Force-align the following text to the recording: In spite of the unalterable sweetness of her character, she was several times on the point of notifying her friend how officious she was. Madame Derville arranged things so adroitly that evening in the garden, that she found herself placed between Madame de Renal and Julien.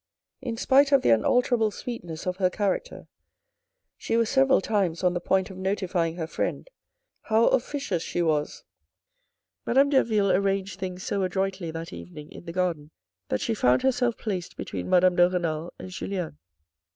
In 0.41 0.57
spite 0.57 0.91
of 0.91 1.03
the 1.03 1.11
unalterable 1.11 1.69
sweetness 1.69 2.25
of 2.25 2.37
her 2.37 2.49
character, 2.49 3.07
she 3.99 4.17
was 4.17 4.29
several 4.31 4.59
times 4.59 5.03
on 5.03 5.13
the 5.13 5.19
point 5.21 5.51
of 5.51 5.57
notifying 5.59 6.15
her 6.15 6.25
friend 6.25 6.67
how 7.21 7.45
officious 7.49 8.01
she 8.01 8.23
was. 8.23 8.63
Madame 9.63 9.91
Derville 9.91 10.31
arranged 10.31 10.79
things 10.79 11.03
so 11.03 11.21
adroitly 11.21 11.69
that 11.69 11.93
evening 11.93 12.31
in 12.31 12.45
the 12.45 12.51
garden, 12.51 12.89
that 13.29 13.41
she 13.41 13.53
found 13.53 13.83
herself 13.83 14.17
placed 14.17 14.57
between 14.57 14.89
Madame 14.89 15.15
de 15.15 15.29
Renal 15.29 15.71
and 15.77 15.91
Julien. 15.91 16.39